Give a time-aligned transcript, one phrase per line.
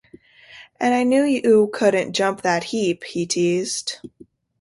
[0.79, 3.97] “And I knew you couldn’t jump that heap,” he teased.